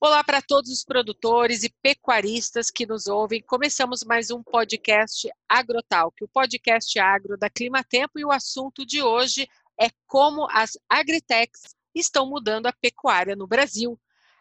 [0.00, 3.42] Olá para todos os produtores e pecuaristas que nos ouvem.
[3.42, 9.48] Começamos mais um podcast Agrotalk, o podcast agro da Climatempo e o assunto de hoje
[9.76, 13.98] é como as agritechs estão mudando a pecuária no Brasil.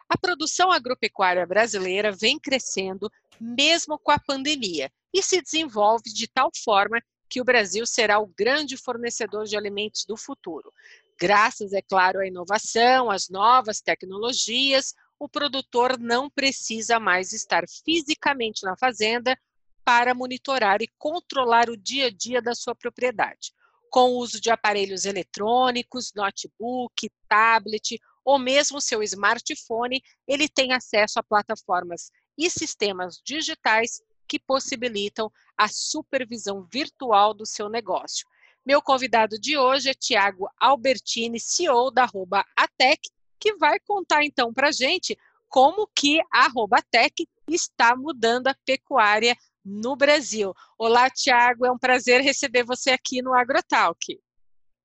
[0.08, 3.12] A produção agropecuária brasileira vem crescendo
[3.42, 8.28] mesmo com a pandemia e se desenvolve de tal forma que o Brasil será o
[8.28, 10.72] grande fornecedor de alimentos do futuro.
[11.20, 18.64] Graças, é claro, à inovação, às novas tecnologias, o produtor não precisa mais estar fisicamente
[18.64, 19.38] na fazenda
[19.84, 23.54] para monitorar e controlar o dia a dia da sua propriedade.
[23.90, 31.20] Com o uso de aparelhos eletrônicos, notebook, tablet ou mesmo seu smartphone, ele tem acesso
[31.20, 38.28] a plataformas e sistemas digitais que possibilitam a supervisão virtual do seu negócio.
[38.66, 44.54] Meu convidado de hoje é Tiago Albertini, CEO da arroba Atec, que vai contar então
[44.54, 45.18] para a gente
[45.50, 50.54] como que a Robatec está mudando a pecuária no Brasil.
[50.78, 54.20] Olá, Tiago, é um prazer receber você aqui no AgroTalk.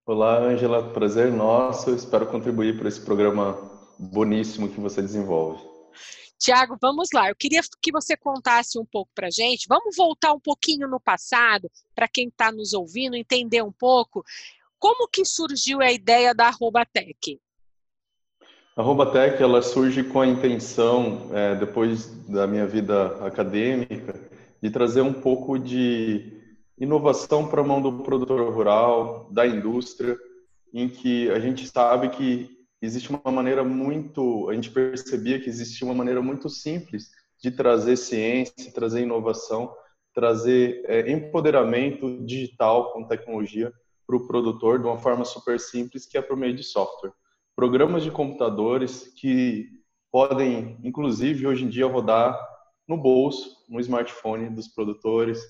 [0.04, 1.94] Olá, Angela, prazer nosso.
[1.94, 3.56] Espero contribuir para esse programa
[3.98, 5.62] boníssimo que você desenvolve.
[6.38, 7.28] Tiago, vamos lá.
[7.28, 9.66] Eu queria que você contasse um pouco para a gente.
[9.68, 14.24] Vamos voltar um pouquinho no passado, para quem está nos ouvindo, entender um pouco
[14.76, 17.40] como que surgiu a ideia da Robatec.
[18.74, 24.18] A Robatec ela surge com a intenção, é, depois da minha vida acadêmica,
[24.62, 26.40] de trazer um pouco de
[26.78, 30.16] inovação para a mão do produtor rural, da indústria,
[30.72, 32.48] em que a gente sabe que
[32.80, 37.10] existe uma maneira muito, a gente percebia que existia uma maneira muito simples
[37.42, 39.70] de trazer ciência, trazer inovação,
[40.14, 43.70] trazer é, empoderamento digital com tecnologia
[44.06, 47.12] para o produtor de uma forma super simples, que é por meio de software
[47.54, 49.68] programas de computadores que
[50.10, 52.38] podem, inclusive, hoje em dia, rodar
[52.86, 55.40] no bolso, no smartphone dos produtores,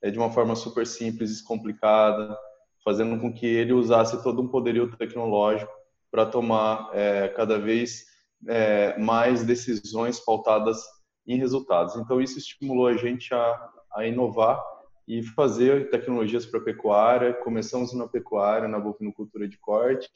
[0.00, 2.36] é, de uma forma super simples, descomplicada,
[2.84, 5.72] fazendo com que ele usasse todo um poderio tecnológico
[6.10, 8.04] para tomar é, cada vez
[8.48, 10.82] é, mais decisões pautadas
[11.26, 11.96] em resultados.
[11.96, 14.62] Então, isso estimulou a gente a, a inovar
[15.06, 17.34] e fazer tecnologias para a pecuária.
[17.34, 20.10] Começamos na pecuária, na bovinocultura de corte,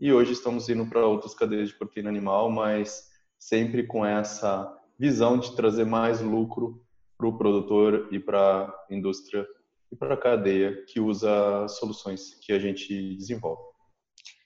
[0.00, 5.38] e hoje estamos indo para outras cadeias de proteína animal, mas sempre com essa visão
[5.38, 6.82] de trazer mais lucro
[7.18, 9.46] para o produtor e para a indústria
[9.92, 13.62] e para a cadeia que usa soluções que a gente desenvolve.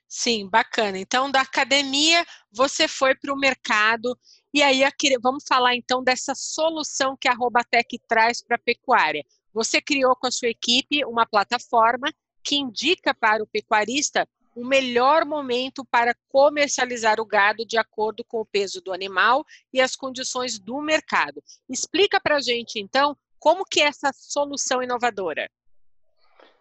[0.09, 0.99] Sim, bacana.
[0.99, 4.17] Então, da academia, você foi para o mercado.
[4.53, 4.83] E aí,
[5.21, 9.25] vamos falar então dessa solução que a Robatec traz para a pecuária.
[9.53, 12.13] Você criou com a sua equipe uma plataforma
[12.45, 18.41] que indica para o pecuarista o melhor momento para comercializar o gado de acordo com
[18.41, 21.43] o peso do animal e as condições do mercado.
[21.69, 25.49] Explica para a gente, então, como que é essa solução inovadora?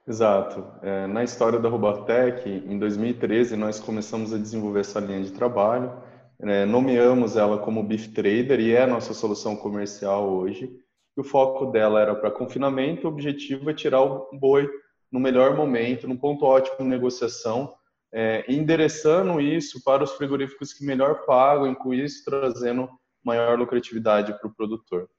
[0.06, 0.66] Exato.
[0.82, 5.94] É, na história da Robotech, em 2013, nós começamos a desenvolver essa linha de trabalho,
[6.42, 10.78] é, nomeamos ela como Beef Trader e é a nossa solução comercial hoje.
[11.16, 14.68] O foco dela era para confinamento, o objetivo é tirar o boi
[15.10, 17.74] no melhor momento, no ponto ótimo de negociação,
[18.14, 22.88] é, endereçando isso para os frigoríficos que melhor pagam, e com isso trazendo
[23.24, 25.10] maior lucratividade para o produtor.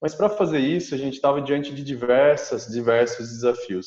[0.00, 3.86] Mas para fazer isso, a gente estava diante de diversas, diversos desafios.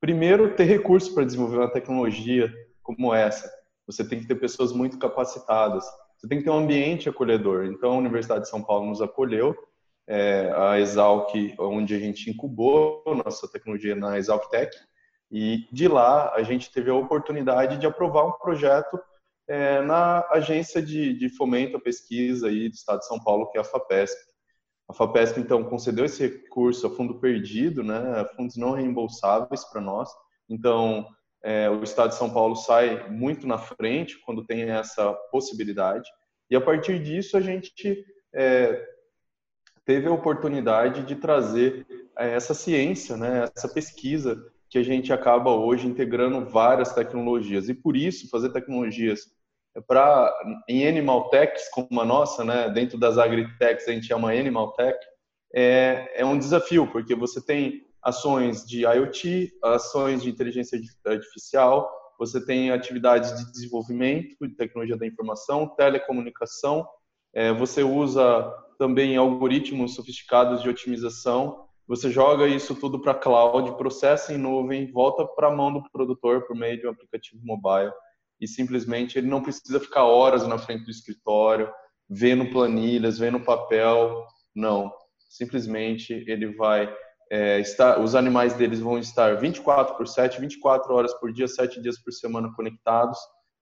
[0.00, 3.50] Primeiro, ter recursos para desenvolver uma tecnologia como essa.
[3.86, 5.84] Você tem que ter pessoas muito capacitadas.
[6.18, 7.64] Você tem que ter um ambiente acolhedor.
[7.64, 9.56] Então, a Universidade de São Paulo nos acolheu,
[10.06, 14.70] é, a Exalc, onde a gente incubou nossa tecnologia na Exalc Tech,
[15.36, 19.00] e de lá a gente teve a oportunidade de aprovar um projeto
[19.48, 23.58] é, na agência de, de fomento à pesquisa aí do Estado de São Paulo, que
[23.58, 24.16] é a FAPESP.
[24.88, 30.08] A FAPESP, então, concedeu esse recurso a fundo perdido, né, fundos não reembolsáveis para nós.
[30.48, 31.04] Então,
[31.42, 36.08] é, o Estado de São Paulo sai muito na frente quando tem essa possibilidade.
[36.48, 38.86] E a partir disso, a gente é,
[39.84, 41.84] teve a oportunidade de trazer
[42.16, 47.68] é, essa ciência, né, essa pesquisa que a gente acaba hoje integrando várias tecnologias.
[47.68, 49.20] E por isso, fazer tecnologias
[49.86, 50.36] para
[50.68, 54.98] em animal techs como a nossa, né, dentro das agritechs a gente chama animal tech,
[55.54, 60.76] é, é um desafio, porque você tem ações de IoT, ações de inteligência
[61.06, 61.88] artificial,
[62.18, 66.84] você tem atividades de desenvolvimento de tecnologia da informação, telecomunicação,
[67.32, 74.32] é, você usa também algoritmos sofisticados de otimização você joga isso tudo para cloud, processa
[74.32, 77.92] em nuvem, volta para a mão do produtor por meio de um aplicativo mobile
[78.40, 81.70] e simplesmente ele não precisa ficar horas na frente do escritório,
[82.08, 84.92] vendo planilhas, vendo papel, não.
[85.28, 86.92] Simplesmente ele vai
[87.30, 91.80] é, estar, os animais deles vão estar 24 por 7, 24 horas por dia, 7
[91.80, 93.18] dias por semana conectados.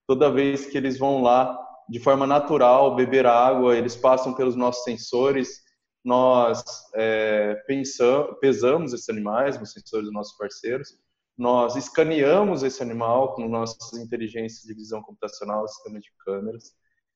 [0.07, 1.59] Toda vez que eles vão lá
[1.89, 5.62] de forma natural beber água, eles passam pelos nossos sensores,
[6.05, 6.63] nós
[6.95, 10.99] é, pensamos, pesamos esses animais, os sensores dos nossos parceiros,
[11.37, 16.73] nós escaneamos esse animal com nossas inteligências de visão computacional, sistema de câmeras,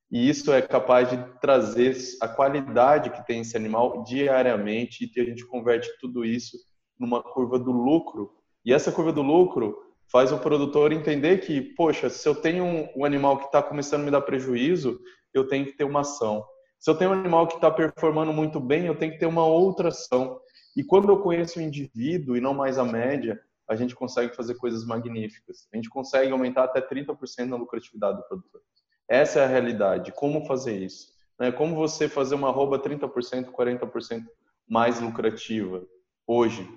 [0.09, 5.23] e isso é capaz de trazer a qualidade que tem esse animal diariamente e a
[5.23, 6.57] gente converte tudo isso
[6.97, 8.31] numa curva do lucro.
[8.63, 9.77] E essa curva do lucro
[10.09, 14.05] faz o produtor entender que, poxa, se eu tenho um animal que está começando a
[14.05, 14.97] me dar prejuízo,
[15.33, 16.43] eu tenho que ter uma ação.
[16.79, 19.45] Se eu tenho um animal que está performando muito bem, eu tenho que ter uma
[19.45, 20.39] outra ação.
[20.75, 24.55] E quando eu conheço o indivíduo e não mais a média, a gente consegue fazer
[24.55, 25.67] coisas magníficas.
[25.73, 28.61] A gente consegue aumentar até 30% na lucratividade do produtor.
[29.09, 30.11] Essa é a realidade.
[30.11, 31.13] Como fazer isso?
[31.39, 31.51] Né?
[31.51, 34.23] Como você fazer uma arroba 30%, 40%
[34.67, 35.85] mais lucrativa
[36.25, 36.67] hoje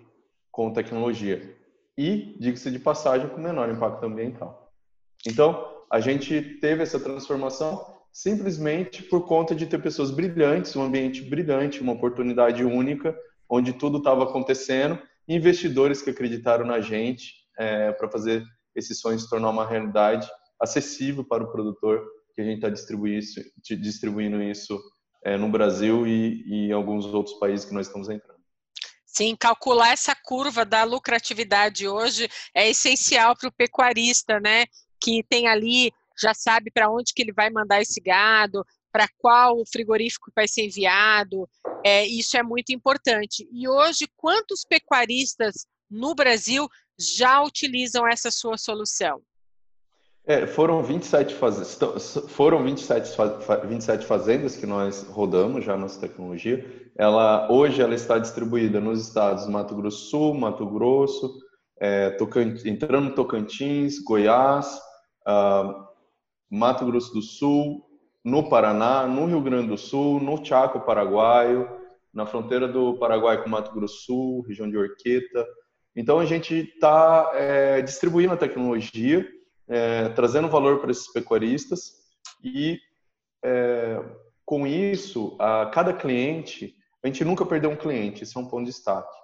[0.51, 1.57] com tecnologia?
[1.97, 4.73] E, diga-se de passagem, com menor impacto ambiental.
[5.27, 11.23] Então, a gente teve essa transformação simplesmente por conta de ter pessoas brilhantes, um ambiente
[11.23, 13.17] brilhante, uma oportunidade única,
[13.49, 19.29] onde tudo estava acontecendo, investidores que acreditaram na gente é, para fazer esse sonho se
[19.29, 20.29] tornar uma realidade
[20.61, 22.05] acessível para o produtor
[22.35, 23.27] que a gente está distribuindo,
[23.81, 24.79] distribuindo isso
[25.25, 28.41] é, no Brasil e, e em alguns outros países que nós estamos entrando.
[29.07, 34.67] Sim, calcular essa curva da lucratividade hoje é essencial para o pecuarista, né?
[35.03, 39.65] Que tem ali, já sabe para onde que ele vai mandar esse gado, para qual
[39.71, 41.49] frigorífico vai ser enviado.
[41.85, 43.49] É, isso é muito importante.
[43.53, 46.69] E hoje, quantos pecuaristas no Brasil
[46.99, 49.23] já utilizam essa sua solução?
[50.27, 53.17] É, foram 27 fazendas, foram 27,
[53.67, 56.91] 27 fazendas que nós rodamos já nossa tecnologia.
[56.97, 61.41] Ela hoje ela está distribuída nos estados Mato Grosso Sul, Mato Grosso,
[61.81, 64.79] é, Tocantins, entrando Tocantins, Goiás,
[65.27, 65.90] uh,
[66.51, 67.87] Mato Grosso do Sul,
[68.25, 71.69] no Paraná, no Rio Grande do Sul, no Chaco Paraguaio,
[72.13, 75.47] na fronteira do Paraguai com Mato Grosso do Sul, região de Orqueta.
[75.95, 79.27] Então a gente está é, distribuindo a tecnologia
[79.71, 81.93] é, trazendo valor para esses pecuaristas
[82.43, 82.79] e
[83.45, 84.03] é,
[84.45, 88.65] com isso, a cada cliente, a gente nunca perdeu um cliente, isso é um ponto
[88.65, 89.17] de destaque.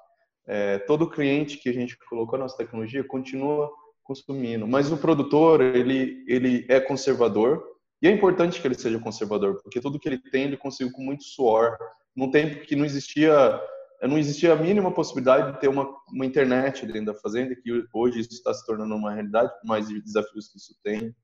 [0.47, 3.69] É, todo cliente que a gente colocou na nossa tecnologia continua
[4.07, 7.63] consumindo, mas o produtor, ele, ele é conservador,
[8.01, 11.03] e é importante que ele seja conservador, porque tudo que ele tem, ele conseguiu com
[11.03, 11.77] muito suor,
[12.15, 13.61] num tempo que não existia
[14.03, 18.21] não existia a mínima possibilidade de ter uma, uma internet dentro da fazenda, que hoje
[18.21, 21.15] isso está se tornando uma realidade, por mais desafios que isso tem.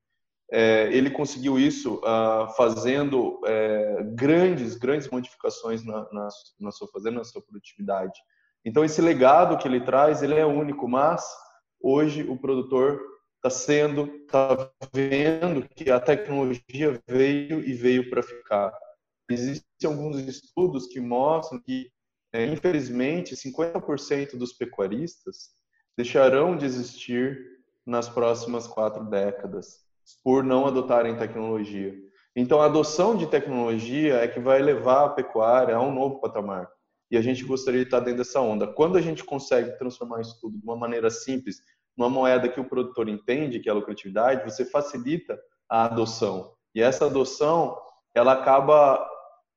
[0.51, 6.27] É, ele conseguiu isso uh, fazendo é, grandes, grandes modificações na, na,
[6.59, 8.19] na, sua fazenda, na sua produtividade.
[8.65, 11.23] Então, esse legado que ele traz, ele é único, mas
[11.83, 12.99] hoje o produtor
[13.35, 18.73] está sendo, está vendo que a tecnologia veio e veio para ficar.
[19.29, 21.91] Existem alguns estudos que mostram que
[22.33, 25.51] é, infelizmente, 50% dos pecuaristas
[25.95, 27.37] deixarão de existir
[27.85, 29.81] nas próximas quatro décadas
[30.23, 31.93] por não adotarem tecnologia.
[32.35, 36.67] Então, a adoção de tecnologia é que vai levar a pecuária a um novo patamar.
[37.13, 38.65] E a gente gostaria de estar dentro dessa onda.
[38.65, 41.61] Quando a gente consegue transformar isso tudo de uma maneira simples,
[41.95, 45.39] numa moeda que o produtor entende, que é a lucratividade, você facilita
[45.69, 46.55] a adoção.
[46.73, 47.77] E essa adoção,
[48.15, 49.07] ela acaba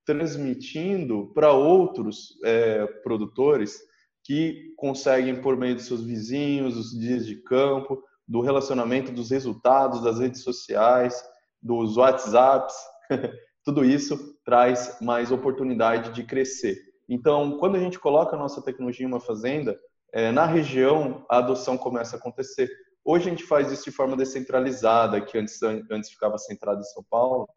[0.04, 3.80] transmitindo para outros é, produtores
[4.22, 10.02] que conseguem, por meio de seus vizinhos, os dias de campo, do relacionamento, dos resultados
[10.02, 11.24] das redes sociais,
[11.62, 12.76] dos WhatsApps,
[13.64, 16.95] tudo isso traz mais oportunidade de crescer.
[17.08, 19.78] Então, quando a gente coloca a nossa tecnologia em uma fazenda,
[20.12, 22.68] é, na região a adoção começa a acontecer.
[23.04, 27.04] Hoje a gente faz isso de forma descentralizada, que antes, antes ficava centrado em São
[27.08, 27.48] Paulo,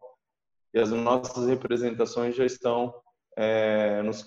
[0.72, 2.94] e as nossas representações já estão
[3.36, 4.24] é, nos,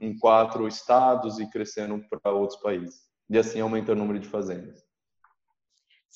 [0.00, 3.06] em quatro estados e crescendo para outros países.
[3.30, 4.85] E assim aumentando o número de fazendas.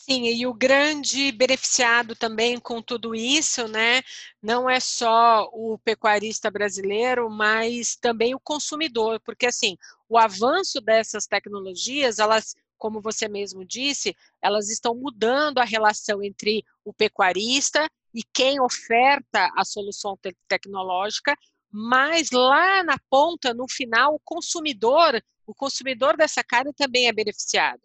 [0.03, 4.01] Sim, e o grande beneficiado também com tudo isso, né,
[4.43, 9.77] não é só o pecuarista brasileiro, mas também o consumidor, porque assim,
[10.09, 16.65] o avanço dessas tecnologias, elas, como você mesmo disse, elas estão mudando a relação entre
[16.83, 21.37] o pecuarista e quem oferta a solução te tecnológica,
[21.71, 27.83] mas lá na ponta, no final, o consumidor, o consumidor dessa carne também é beneficiado.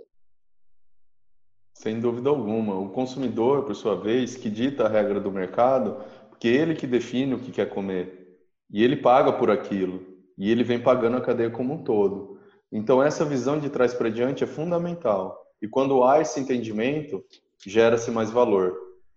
[1.75, 2.79] Sem dúvida alguma.
[2.79, 5.97] O consumidor, por sua vez, que dita a regra do mercado,
[6.29, 8.39] porque ele que define o que quer comer
[8.71, 10.01] e ele paga por aquilo
[10.37, 12.39] e ele vem pagando a cadeia como um todo.
[12.71, 15.37] Então essa visão de trás para diante é fundamental.
[15.61, 17.23] E quando há esse entendimento,
[17.65, 18.73] gera-se mais valor.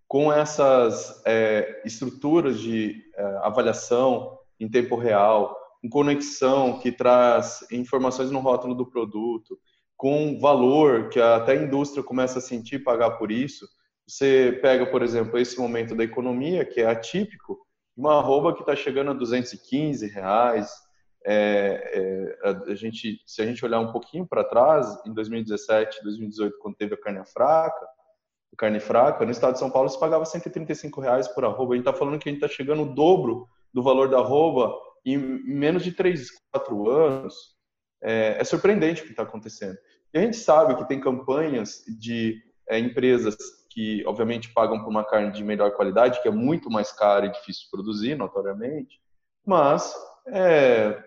[0.06, 8.32] Com essas é, estruturas de é, avaliação em tempo real, com conexão que traz informações
[8.32, 9.58] no rótulo do produto,
[9.98, 13.68] com valor que até a indústria começa a sentir pagar por isso.
[14.06, 17.58] Você pega, por exemplo, esse momento da economia, que é atípico,
[17.96, 20.70] uma arroba que está chegando a 215 reais.
[21.26, 26.58] É, é, a gente, se a gente olhar um pouquinho para trás, em 2017, 2018,
[26.60, 27.84] quando teve a carne fraca,
[28.52, 31.74] a carne fraca, no estado de São Paulo se pagava 135 reais por arroba.
[31.74, 34.72] A gente está falando que a gente está chegando o dobro do valor da arroba
[35.04, 37.58] em menos de 3, 4 anos,
[38.02, 39.76] é, é surpreendente o que está acontecendo.
[40.12, 43.36] E a gente sabe que tem campanhas de é, empresas
[43.70, 47.32] que, obviamente, pagam por uma carne de melhor qualidade, que é muito mais cara e
[47.32, 49.00] difícil de produzir, notoriamente,
[49.46, 49.94] mas
[50.26, 51.02] é,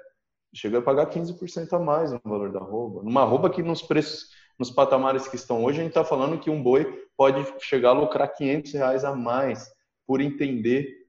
[0.54, 3.04] chega a pagar 15% a mais no valor da roupa.
[3.04, 6.50] Numa roupa que nos preços, nos patamares que estão hoje, a gente está falando que
[6.50, 9.70] um boi pode chegar a lucrar 500 reais a mais
[10.08, 11.02] por entender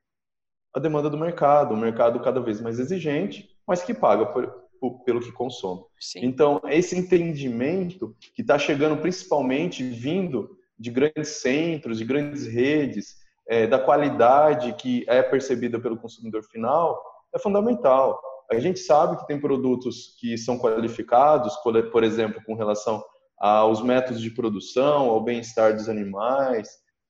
[0.75, 4.63] a demanda do mercado, um mercado cada vez mais exigente, mas que paga por,
[5.05, 5.83] pelo que consome.
[5.99, 6.21] Sim.
[6.25, 13.17] Então, esse entendimento que está chegando principalmente vindo de grandes centros, de grandes redes,
[13.49, 17.01] é, da qualidade que é percebida pelo consumidor final,
[17.35, 18.21] é fundamental.
[18.51, 21.57] A gente sabe que tem produtos que são qualificados,
[21.91, 23.03] por exemplo, com relação
[23.39, 26.69] aos métodos de produção, ao bem-estar dos animais,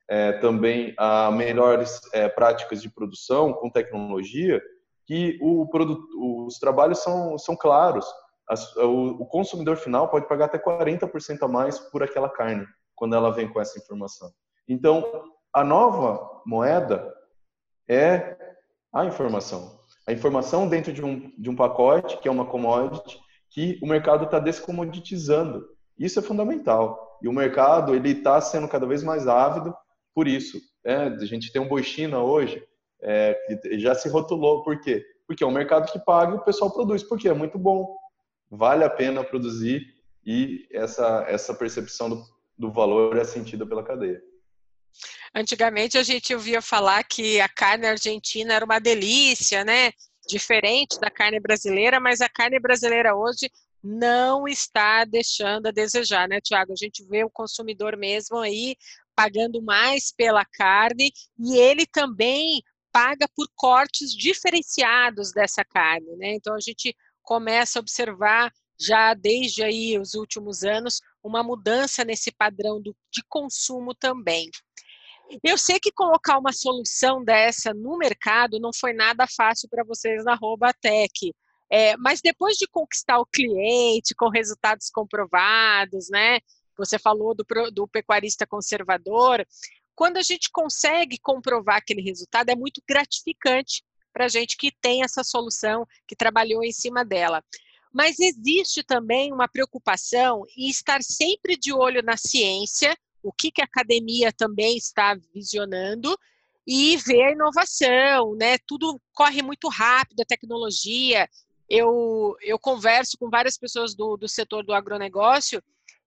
[0.09, 4.63] é, também a melhores é, práticas de produção com tecnologia,
[5.07, 6.07] que o produto,
[6.47, 8.07] os trabalhos são, são claros.
[8.49, 13.15] As, o, o, consumidor final pode pagar até 40% a mais por aquela carne, quando
[13.15, 14.31] ela vem com essa informação.
[14.69, 15.05] Então,
[15.53, 17.13] a nova moeda
[17.89, 18.37] é
[18.93, 19.81] a informação.
[20.07, 24.25] A informação dentro de um, de um pacote, que é uma commodity, que o mercado
[24.25, 25.65] está descomoditizando.
[25.99, 27.19] Isso é fundamental.
[27.23, 29.75] E o mercado ele está sendo cada vez mais ávido
[30.15, 30.59] por isso.
[30.85, 32.63] É, a gente tem um boi China hoje,
[33.03, 34.63] é, que já se rotulou.
[34.63, 35.05] Por quê?
[35.27, 37.03] Porque é um mercado que paga e o pessoal produz.
[37.03, 37.97] Porque é muito bom.
[38.51, 39.87] Vale a pena produzir
[40.25, 42.25] e essa, essa percepção do,
[42.57, 44.23] do valor é sentida pela cadeia.
[45.35, 49.91] Antigamente a gente ouvia falar que a carne argentina era uma delícia, né?
[50.29, 53.51] Diferente da carne brasileira, mas a carne brasileira hoje
[53.83, 56.73] não está deixando a desejar, né, Tiago?
[56.73, 58.77] A gente vê o consumidor mesmo aí
[59.17, 66.35] pagando mais pela carne e ele também paga por cortes diferenciados dessa carne, né?
[66.35, 72.31] Então a gente começa a observar já desde aí os últimos anos uma mudança nesse
[72.33, 74.51] padrão do, de consumo também.
[75.43, 80.25] Eu sei que colocar uma solução dessa no mercado não foi nada fácil para vocês
[80.25, 81.33] na Robatec,
[81.71, 86.39] é, mas depois de conquistar o cliente com resultados comprovados, né?
[86.77, 89.47] Você falou do, do pecuarista conservador.
[89.95, 93.83] Quando a gente consegue comprovar aquele resultado, é muito gratificante
[94.13, 97.43] para a gente que tem essa solução, que trabalhou em cima dela.
[97.93, 103.61] Mas existe também uma preocupação em estar sempre de olho na ciência, o que, que
[103.61, 106.17] a academia também está visionando,
[106.67, 108.57] e ver a inovação, né?
[108.67, 111.29] Tudo corre muito rápido, a tecnologia.
[111.69, 115.63] Eu, eu converso com várias pessoas do, do setor do agronegócio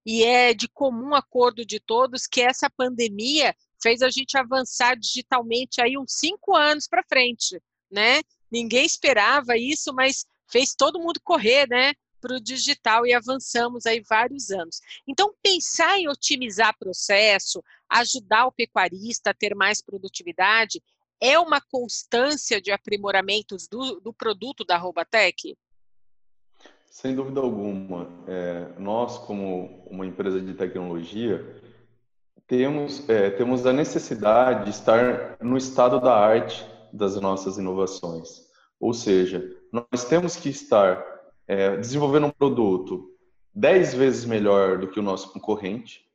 [0.05, 5.79] e é de comum acordo de todos que essa pandemia fez a gente avançar digitalmente
[5.79, 7.61] aí uns cinco anos para frente,
[7.91, 8.21] né?
[8.51, 11.93] Ninguém esperava isso, mas fez todo mundo correr, né?
[12.19, 14.81] Para o digital e avançamos aí vários anos.
[15.07, 20.81] Então, pensar em otimizar processo, ajudar o pecuarista a ter mais produtividade,
[21.21, 25.55] é uma constância de aprimoramentos do, do produto da Robatec?
[26.89, 28.09] Sem dúvida alguma.
[28.27, 31.61] É, nós, como uma empresa de tecnologia,
[32.47, 38.45] temos, é, temos a necessidade de estar no estado da arte das nossas inovações.
[38.79, 41.03] Ou seja, nós temos que estar
[41.47, 43.11] é, desenvolvendo um produto
[43.53, 46.05] dez vezes melhor do que o nosso concorrente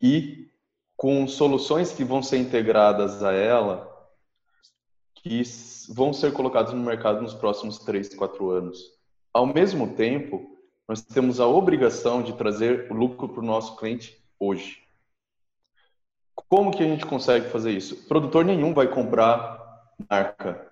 [0.00, 0.48] e
[0.96, 3.92] com soluções que vão ser integradas a ela,
[5.14, 5.42] que
[5.88, 8.78] vão ser colocadas no mercado nos próximos três, quatro anos.
[9.32, 10.56] Ao mesmo tempo,
[10.88, 14.85] nós temos a obrigação de trazer lucro para o nosso cliente hoje.
[16.48, 18.06] Como que a gente consegue fazer isso?
[18.06, 19.58] Produtor nenhum vai comprar
[20.08, 20.70] marca.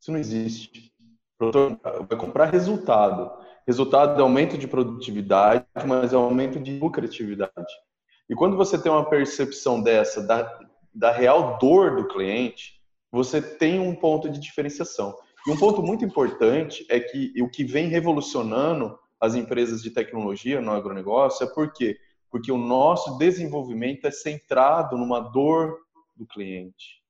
[0.00, 0.92] Isso não existe.
[1.38, 1.78] Produtor
[2.08, 3.30] vai comprar resultado.
[3.66, 7.72] Resultado é aumento de produtividade, mas é aumento de lucratividade.
[8.28, 10.58] E quando você tem uma percepção dessa, da,
[10.92, 15.14] da real dor do cliente, você tem um ponto de diferenciação.
[15.46, 20.60] E um ponto muito importante é que o que vem revolucionando as empresas de tecnologia
[20.60, 21.96] no agronegócio é por quê?
[22.32, 25.76] Porque o nosso desenvolvimento é centrado numa dor
[26.16, 27.02] do cliente.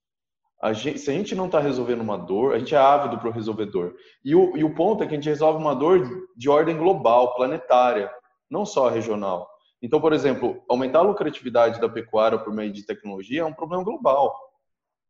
[0.61, 3.29] A gente, se a gente não está resolvendo uma dor, a gente é ávido para
[3.29, 3.95] o resolvedor.
[4.25, 8.13] E o, ponto é que a gente resolve uma dor de ordem global, planetária,
[8.51, 9.49] não só regional.
[9.81, 13.83] Então, por exemplo, aumentar a lucratividade da pecuária por meio de tecnologia é um problema
[13.83, 14.37] global,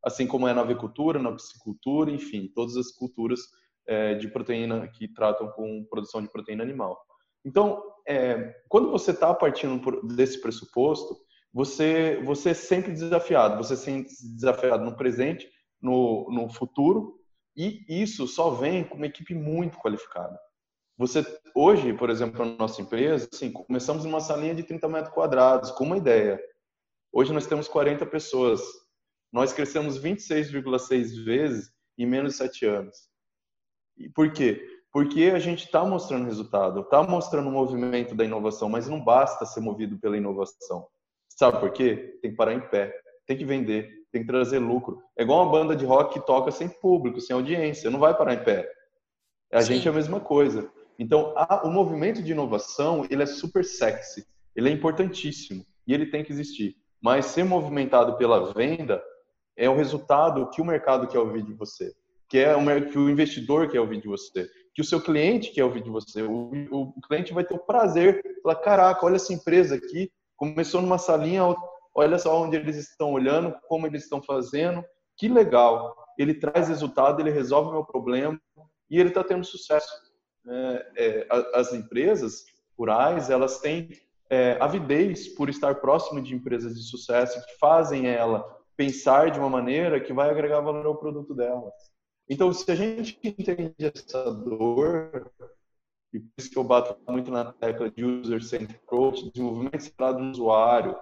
[0.04, 3.40] assim como é na avicultura, na piscicultura, enfim, todas as culturas
[3.86, 6.98] é, de proteína que tratam com produção de proteína animal.
[7.44, 11.16] Então, é, quando você está partindo desse pressuposto,
[11.52, 15.48] você, você é sempre desafiado, você é sempre desafiado no presente,
[15.80, 17.18] no, no futuro,
[17.56, 20.38] e isso só vem com uma equipe muito qualificada.
[20.96, 25.70] Você hoje, por exemplo, na nossa empresa, assim, começamos numa salinha de 30 metros quadrados,
[25.72, 26.40] com uma ideia.
[27.12, 28.62] Hoje nós temos 40 pessoas.
[29.32, 32.96] Nós crescemos 26,6 vezes em menos de 7 anos.
[33.98, 34.64] E por quê?
[34.92, 39.46] Porque a gente está mostrando resultado, está mostrando o movimento da inovação, mas não basta
[39.46, 40.86] ser movido pela inovação.
[41.30, 42.18] Sabe por quê?
[42.20, 42.94] Tem que parar em pé,
[43.26, 45.02] tem que vender, tem que trazer lucro.
[45.16, 48.34] É igual uma banda de rock que toca sem público, sem audiência, não vai parar
[48.34, 48.70] em pé.
[49.50, 49.74] A Sim.
[49.74, 50.70] gente é a mesma coisa.
[50.98, 56.06] Então, a, o movimento de inovação, ele é super sexy, ele é importantíssimo e ele
[56.06, 56.76] tem que existir.
[57.00, 59.02] Mas ser movimentado pela venda
[59.56, 61.92] é o resultado que o mercado quer ouvir de você,
[62.28, 65.64] que é o que o investidor quer ouvir de você, que o seu cliente quer
[65.64, 66.22] ouvir de você.
[66.22, 70.10] O, o cliente vai ter o prazer, falar, caraca, olha essa empresa aqui,
[70.42, 71.54] Começou numa salinha,
[71.94, 74.84] olha só onde eles estão olhando, como eles estão fazendo,
[75.16, 75.94] que legal.
[76.18, 78.36] Ele traz resultado, ele resolve o meu problema
[78.90, 79.88] e ele está tendo sucesso.
[80.48, 82.44] É, é, as empresas
[82.76, 83.90] rurais, elas têm
[84.28, 88.44] é, avidez por estar próximo de empresas de sucesso que fazem ela
[88.76, 91.72] pensar de uma maneira que vai agregar valor ao produto delas.
[92.28, 95.30] Então, se a gente entende essa dor,
[96.12, 100.30] e por isso que eu bato muito na tecla de user-centered approach, desenvolvimento centrado no
[100.30, 100.96] usuário,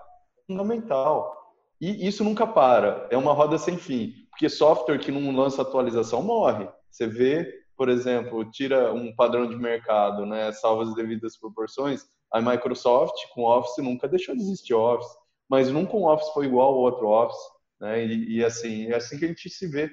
[0.47, 1.37] fundamental.
[1.81, 6.23] E isso nunca para, é uma roda sem fim, porque software que não lança atualização
[6.23, 6.69] morre.
[6.91, 12.41] Você vê, por exemplo, tira um padrão de mercado, né, salva as devidas proporções, a
[12.41, 15.11] Microsoft com Office nunca deixou de existir Office,
[15.49, 17.41] mas nunca um Office foi igual ao outro Office,
[17.81, 19.91] né, e, e assim, é assim que a gente se vê,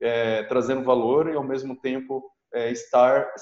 [0.00, 3.32] é, trazendo valor e ao mesmo tempo é, estar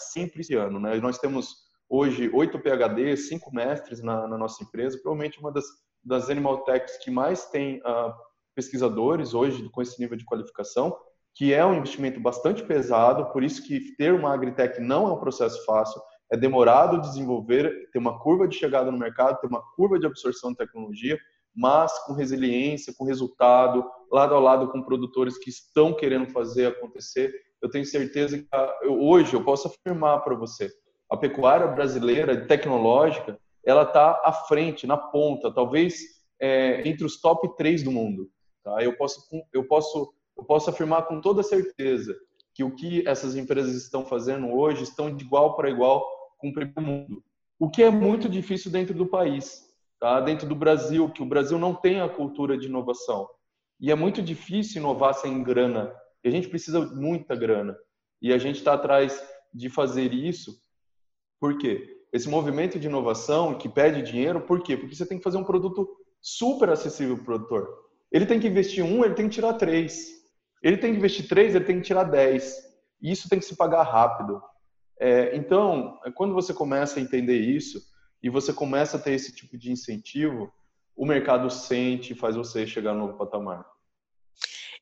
[0.57, 0.81] ano.
[0.81, 0.97] Né?
[0.97, 5.65] Nós temos hoje oito PHDs, cinco mestres na, na, nossa empresa, provavelmente uma das,
[6.03, 8.13] das animal techs que mais tem uh,
[8.55, 10.97] pesquisadores hoje com esse nível de qualificação,
[11.35, 15.19] que é um investimento bastante pesado, por isso que ter uma agritech não é um
[15.19, 16.01] processo fácil,
[16.33, 20.51] é demorado desenvolver, ter uma curva de chegada no mercado, ter uma curva de absorção
[20.51, 21.19] de tecnologia,
[21.55, 23.85] mas com resiliência, com resultado,
[24.15, 27.33] lado a lado com produtores que estão querendo fazer acontecer
[27.65, 28.47] eu tenho certeza que
[28.87, 30.71] hoje eu posso afirmar para você,
[31.11, 35.99] a pecuária brasileira tecnológica, ela está à frente, na ponta, talvez
[36.39, 38.29] é, entre os top 3 do mundo.
[38.63, 38.83] Tá?
[38.83, 42.15] Eu, posso, eu, posso, eu posso afirmar com toda certeza
[42.55, 46.53] que o que essas empresas estão fazendo hoje estão de igual para igual com o
[46.53, 47.25] primeiro mundo.
[47.59, 49.65] O que é muito difícil dentro do país,
[49.99, 50.21] tá?
[50.21, 53.27] dentro do Brasil, que o Brasil não tem a cultura de inovação.
[53.81, 57.77] E é muito difícil inovar sem grana e a gente precisa muita grana.
[58.21, 60.53] E a gente está atrás de fazer isso.
[61.39, 62.01] Por quê?
[62.13, 64.77] Esse movimento de inovação que pede dinheiro, por quê?
[64.77, 65.87] Porque você tem que fazer um produto
[66.21, 67.69] super acessível para o produtor.
[68.11, 70.09] Ele tem que investir um, ele tem que tirar três.
[70.63, 72.57] Ele tem que investir três, ele tem que tirar dez.
[73.03, 74.41] E isso tem que se pagar rápido.
[74.99, 77.83] É, então, quando você começa a entender isso
[78.23, 80.51] e você começa a ter esse tipo de incentivo,
[80.97, 83.65] o mercado sente e faz você chegar no novo patamar.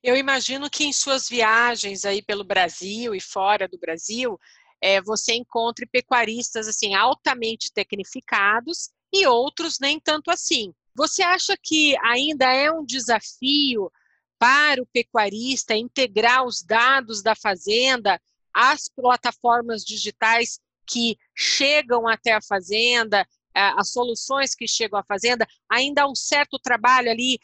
[0.02, 4.38] Eu imagino que em suas viagens aí pelo Brasil e fora do Brasil,
[4.80, 10.74] é, você encontre pecuaristas assim altamente tecnificados e outros nem tanto assim.
[10.94, 13.90] Você acha que ainda é um desafio
[14.38, 18.20] para o pecuarista integrar os dados da fazenda
[18.52, 26.02] às plataformas digitais que chegam até a fazenda, as soluções que chegam à fazenda, ainda
[26.02, 27.38] há um certo trabalho ali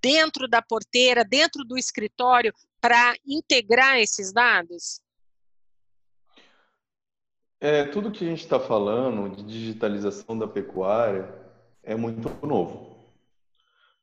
[0.00, 5.00] dentro da porteira, dentro do escritório, para integrar esses dados?
[7.58, 11.34] É, tudo que a gente está falando de digitalização da pecuária
[11.82, 12.94] é muito novo.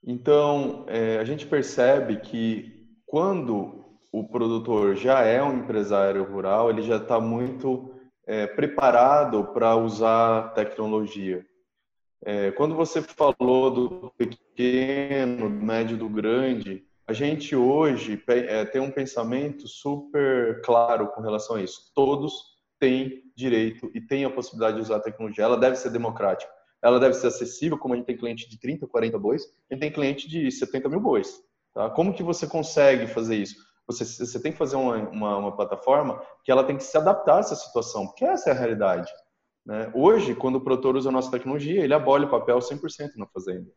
[0.04, 6.82] Então, é, a gente percebe que quando o produtor já é um empresário rural, ele
[6.82, 7.93] já está muito
[8.26, 11.45] é, preparado para usar tecnologia.
[12.24, 18.80] É, quando você falou do pequeno, do médio, do grande, a gente hoje é, tem
[18.80, 21.92] um pensamento super claro com relação a isso.
[21.96, 25.44] Todos têm direito e têm a possibilidade de usar a tecnologia.
[25.44, 26.52] Ela deve ser democrática.
[26.82, 29.82] Ela deve ser acessível, como a gente tem cliente de 30, 40 bois, a gente
[29.82, 31.40] tem cliente de 70 mil bois.
[31.74, 31.90] Tá?
[31.90, 33.56] Como que você consegue fazer isso?
[33.88, 37.38] Você, você tem que fazer uma, uma, uma, plataforma que ela tem que se adaptar
[37.38, 39.12] a essa situação, porque essa é a realidade.
[39.65, 39.91] Né?
[39.93, 43.69] Hoje, quando o produtor usa a nossa tecnologia, ele abole o papel 100% na fazenda.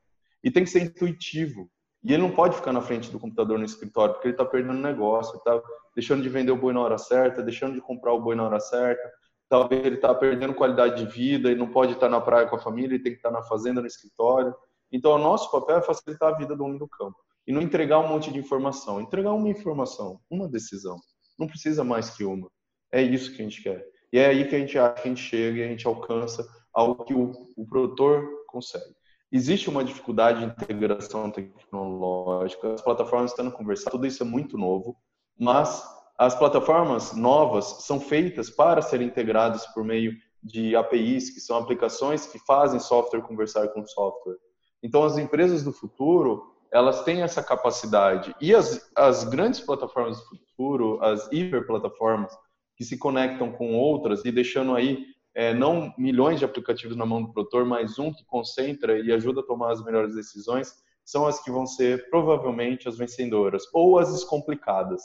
[0.43, 1.71] E tem que ser intuitivo.
[2.03, 4.75] E ele não pode ficar na frente do computador no escritório, porque ele está perdendo
[4.75, 5.61] negócio, está
[5.95, 8.61] deixando de vender o boi na hora certa, deixando de comprar o boi na hora
[8.61, 9.03] certa,
[9.49, 12.59] talvez ele está perdendo qualidade de vida e não pode estar na praia com a
[12.59, 14.55] família, ele tem que estar na fazenda, no escritório.
[14.93, 17.17] Então, o nosso papel é facilitar a vida do homem do campo
[17.47, 20.99] e não entregar um monte de informação, entregar uma informação, uma decisão.
[21.39, 22.51] Não precisa mais que uma.
[22.93, 23.85] É isso que a gente quer.
[24.15, 26.49] E é aí que a gente acha que a gente chega e a gente alcança
[26.73, 28.95] algo que o, o produtor consegue.
[29.33, 34.97] Existe uma dificuldade de integração tecnológica, as plataformas estão conversando, tudo isso é muito novo,
[35.37, 35.85] mas
[36.17, 42.25] as plataformas novas são feitas para serem integradas por meio de APIs, que são aplicações
[42.25, 44.37] que fazem software conversar com software.
[44.81, 48.33] Então, as empresas do futuro, elas têm essa capacidade.
[48.41, 52.33] E as, as grandes plataformas do futuro, as hiperplataformas,
[52.77, 57.23] que se conectam com outras e deixando aí é, não milhões de aplicativos na mão
[57.23, 60.73] do produtor, mas um que concentra e ajuda a tomar as melhores decisões,
[61.05, 65.03] são as que vão ser provavelmente as vencedoras ou as descomplicadas.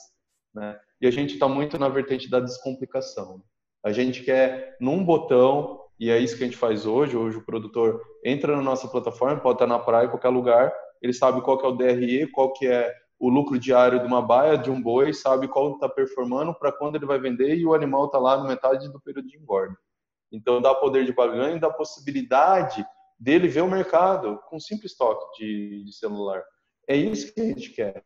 [0.54, 0.80] Né?
[1.02, 3.44] E a gente está muito na vertente da descomplicação.
[3.84, 7.18] A gente quer num botão, e é isso que a gente faz hoje.
[7.18, 11.14] Hoje o produtor entra na nossa plataforma, pode estar na praia, em qualquer lugar, ele
[11.14, 14.58] sabe qual que é o DRE, qual que é o lucro diário de uma baia,
[14.58, 18.06] de um boi, sabe qual está performando, para quando ele vai vender e o animal
[18.06, 19.76] está lá no metade do período de engorda.
[20.32, 22.86] Então, dá poder de barganha e dá possibilidade
[23.20, 26.42] dele ver o mercado com um simples toque de, de celular.
[26.88, 28.02] É isso que a gente quer.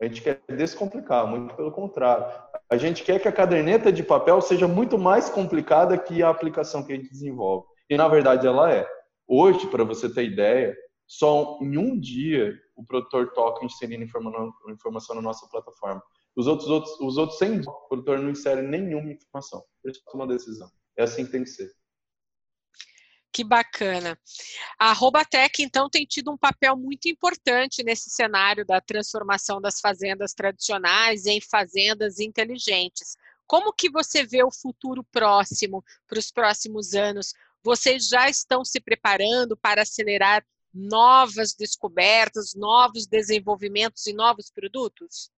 [0.00, 2.26] A gente quer descomplicar, muito pelo contrário.
[2.68, 6.82] A gente quer que a caderneta de papel seja muito mais complicada que a aplicação
[6.82, 7.66] que a gente desenvolve.
[7.88, 8.86] E, na verdade, ela é.
[9.26, 10.76] Hoje, para você ter ideia,
[11.06, 16.02] só em um dia o produtor toca inserindo informação na nossa plataforma.
[16.34, 19.64] Os outros, outros, os outros 100 o produtor não insere nenhuma informação.
[19.84, 20.70] Ele toma uma decisão.
[20.96, 21.70] É assim que tem que ser.
[23.32, 24.18] Que bacana.
[24.78, 30.32] A Robatec, então, tem tido um papel muito importante nesse cenário da transformação das fazendas
[30.32, 33.14] tradicionais em fazendas inteligentes.
[33.46, 37.34] Como que você vê o futuro próximo, para os próximos anos?
[37.62, 40.42] Vocês já estão se preparando para acelerar
[40.76, 45.30] novas descobertas, novos desenvolvimentos e novos produtos?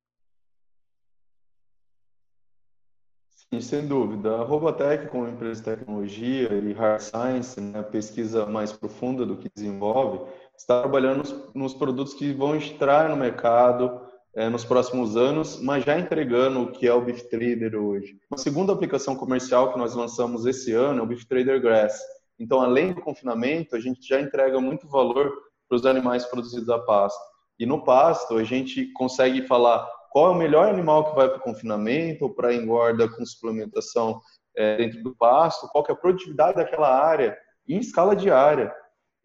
[3.51, 4.37] Sim, sem dúvida.
[4.37, 9.48] A Robotech, como empresa de tecnologia e hard science, né, pesquisa mais profunda do que
[9.55, 14.03] desenvolve, está trabalhando nos, nos produtos que vão entrar no mercado
[14.35, 18.18] é, nos próximos anos, mas já entregando o que é o Beef Trader hoje.
[18.31, 21.98] Uma segunda aplicação comercial que nós lançamos esse ano é o Beef Trader Grass.
[22.38, 25.33] Então, além do confinamento, a gente já entrega muito valor
[25.68, 27.20] para os animais produzidos a pasto.
[27.59, 31.38] E no pasto, a gente consegue falar qual é o melhor animal que vai para
[31.38, 34.20] o confinamento ou para engorda com suplementação
[34.57, 37.37] é, dentro do pasto, qual é a produtividade daquela área
[37.68, 38.72] em escala diária.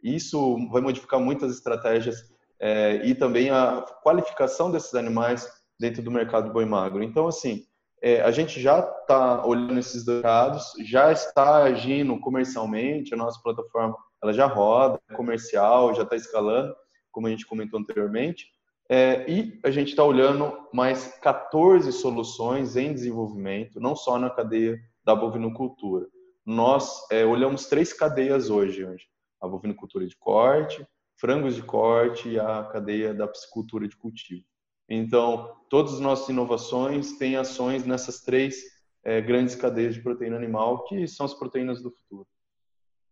[0.03, 2.17] Isso vai modificar muitas estratégias
[2.59, 5.47] é, e também a qualificação desses animais
[5.79, 7.03] dentro do mercado boi magro.
[7.03, 7.63] Então, assim,
[8.03, 13.95] é, a gente já está olhando esses dados, já está agindo comercialmente, a nossa plataforma
[14.21, 16.75] ela já roda, é comercial, já está escalando,
[17.13, 18.47] como a gente comentou anteriormente,
[18.89, 24.77] é, e a gente está olhando mais 14 soluções em desenvolvimento, não só na cadeia
[25.05, 26.05] da bovinocultura.
[26.45, 29.05] Nós é, olhamos três cadeias hoje, hoje,
[29.41, 30.85] a bovinocultura de corte,
[31.15, 34.43] frangos de corte e a cadeia da piscicultura de cultivo.
[34.89, 38.63] Então, todas as nossas inovações têm ações nessas três
[39.03, 42.27] é, grandes cadeias de proteína animal, que são as proteínas do futuro,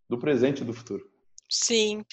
[0.10, 1.10] do presente e do futuro.
[1.50, 2.06] Sim.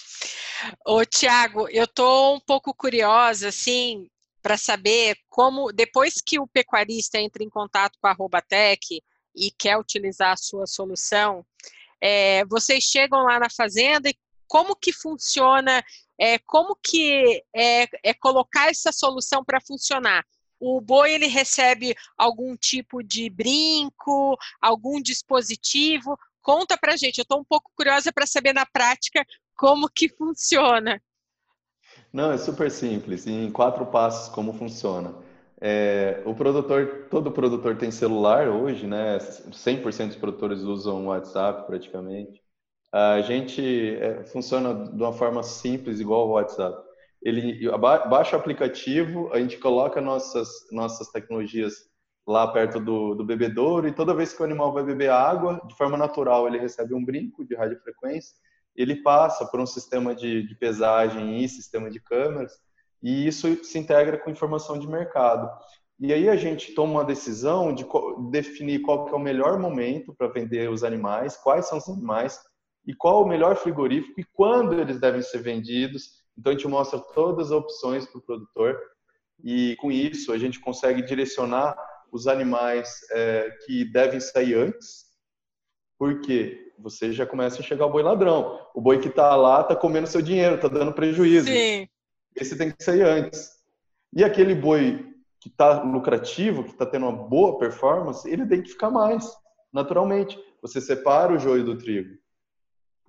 [0.84, 4.08] Ô, Tiago, eu estou um pouco curiosa, assim,
[4.42, 9.00] para saber como, depois que o pecuarista entra em contato com a Robatec
[9.34, 11.44] e quer utilizar a sua solução,
[12.00, 14.16] é, vocês chegam lá na fazenda e
[14.48, 15.84] como que funciona,
[16.18, 20.24] é, como que é, é colocar essa solução para funcionar?
[20.60, 26.18] O boi ele recebe algum tipo de brinco, algum dispositivo?
[26.42, 27.18] Conta para gente.
[27.18, 29.24] Eu estou um pouco curiosa para saber na prática
[29.56, 31.00] como que funciona?
[32.12, 33.26] Não, é super simples.
[33.26, 35.14] Em quatro passos, como funciona.
[35.60, 39.18] É, o produtor, todo produtor tem celular hoje, né?
[39.18, 42.42] 100% dos produtores usam WhatsApp praticamente.
[42.92, 46.82] A gente é, funciona de uma forma simples, igual o WhatsApp.
[47.22, 47.68] ele
[48.08, 51.88] baixa o aplicativo, a gente coloca nossas, nossas tecnologias
[52.26, 55.74] lá perto do, do bebedouro e toda vez que o animal vai beber água, de
[55.74, 58.36] forma natural, ele recebe um brinco de radiofrequência,
[58.76, 62.52] ele passa por um sistema de, de pesagem e sistema de câmeras
[63.02, 65.50] e isso se integra com informação de mercado.
[65.98, 67.84] E aí a gente toma uma decisão de
[68.30, 72.38] definir qual que é o melhor momento para vender os animais, quais são os animais
[72.88, 76.24] e qual o melhor frigorífico e quando eles devem ser vendidos.
[76.36, 78.80] Então a gente mostra todas as opções para o produtor
[79.44, 81.76] e com isso a gente consegue direcionar
[82.10, 85.04] os animais é, que devem sair antes,
[85.98, 88.58] porque você já começa a chegar o boi ladrão.
[88.74, 91.48] O boi que está lá está comendo seu dinheiro, está dando prejuízo.
[91.48, 91.86] Sim.
[92.34, 93.50] Esse tem que sair antes.
[94.16, 98.70] E aquele boi que está lucrativo, que está tendo uma boa performance, ele tem que
[98.70, 99.30] ficar mais,
[99.70, 100.38] naturalmente.
[100.62, 102.16] Você separa o joio do trigo.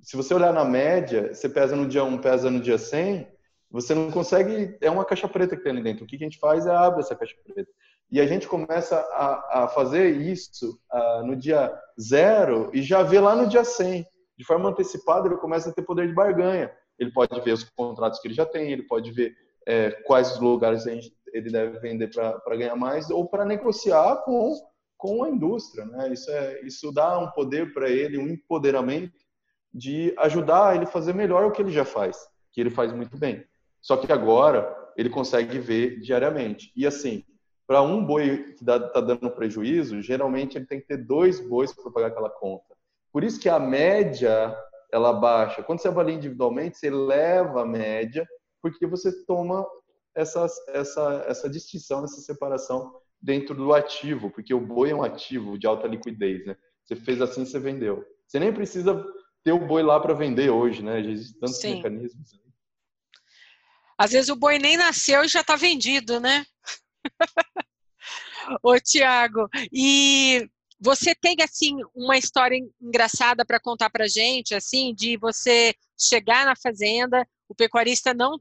[0.02, 3.28] Se você olhar na média, você pesa no dia 1, pesa no dia 100,
[3.72, 4.78] você não consegue.
[4.82, 6.04] É uma caixa preta que tem ali dentro.
[6.04, 7.70] O que a gente faz é abre essa caixa preta.
[8.12, 13.20] E a gente começa a, a fazer isso uh, no dia zero e já vê
[13.20, 14.06] lá no dia 100.
[14.36, 16.72] De forma antecipada, ele começa a ter poder de barganha.
[16.98, 19.36] Ele pode ver os contratos que ele já tem, ele pode ver
[19.66, 24.56] é, quais lugares ele deve vender para ganhar mais ou para negociar com,
[24.98, 25.86] com a indústria.
[25.86, 26.12] Né?
[26.12, 29.14] Isso, é, isso dá um poder para ele, um empoderamento
[29.74, 32.18] de ajudar ele a fazer melhor o que ele já faz,
[32.52, 33.44] que ele faz muito bem.
[33.82, 36.72] Só que agora ele consegue ver diariamente.
[36.76, 37.24] E assim,
[37.68, 41.92] para um boi que está dando prejuízo, geralmente ele tem que ter dois bois para
[41.92, 42.76] pagar aquela conta.
[43.12, 44.56] Por isso que a média
[44.92, 45.64] ela baixa.
[45.64, 48.28] Quando você avalia individualmente, você leva a média,
[48.62, 49.66] porque você toma
[50.16, 55.58] essa, essa, essa distinção, essa separação dentro do ativo, porque o boi é um ativo
[55.58, 56.46] de alta liquidez.
[56.46, 56.56] Né?
[56.84, 58.04] Você fez assim, você vendeu.
[58.28, 59.06] Você nem precisa
[59.44, 61.04] ter o boi lá para vender hoje, né?
[61.04, 61.76] Já existem tantos Sim.
[61.76, 62.40] mecanismos.
[63.98, 66.46] Às vezes o boi nem nasceu e já está vendido, né?
[68.64, 70.50] Ô, Tiago, e
[70.80, 76.56] você tem, assim, uma história engraçada para contar para gente, assim, de você chegar na
[76.56, 78.40] fazenda, o pecuarista não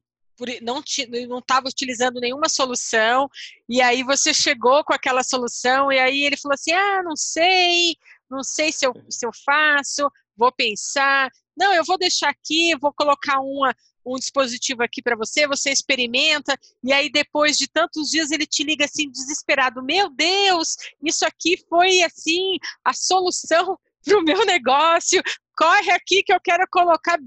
[0.63, 0.81] não
[1.29, 3.29] não estava utilizando nenhuma solução
[3.69, 7.97] e aí você chegou com aquela solução e aí ele falou assim ah não sei
[8.31, 12.93] não sei se eu, se eu faço vou pensar não eu vou deixar aqui vou
[12.93, 13.75] colocar uma
[14.09, 18.65] um dispositivo aqui para você, você experimenta, e aí depois de tantos dias ele te
[18.65, 25.23] liga assim desesperado: Meu Deus, isso aqui foi assim a solução para o meu negócio,
[25.57, 27.19] corre aqui que eu quero colocar